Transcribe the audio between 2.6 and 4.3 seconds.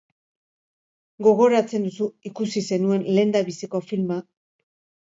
zenuen lehendabiziko filma?